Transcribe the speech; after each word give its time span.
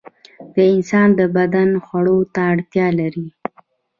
د 0.53 0.55
انسان 0.73 1.09
بدن 1.35 1.69
خوړو 1.85 2.17
ته 2.33 2.41
اړتیا 2.53 2.87
لري. 2.99 3.27